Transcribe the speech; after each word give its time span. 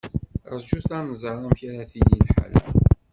Rjut 0.55 0.89
ad 0.97 1.03
nẓer 1.09 1.31
amek 1.43 1.61
ara 1.69 1.89
tili 1.91 2.17
lḥala. 2.27 2.63